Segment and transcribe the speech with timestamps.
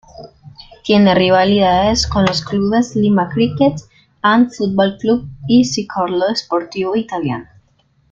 [0.83, 3.81] Tiene rivalidades con los clubes: Lima Cricket
[4.23, 7.45] and Football Club y Circolo Sportivo Italiano.